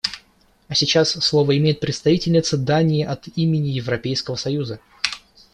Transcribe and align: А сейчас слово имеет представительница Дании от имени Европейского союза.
А 0.67 0.73
сейчас 0.73 1.11
слово 1.11 1.59
имеет 1.59 1.79
представительница 1.79 2.57
Дании 2.57 3.03
от 3.03 3.27
имени 3.35 3.67
Европейского 3.67 4.35
союза. 4.35 4.79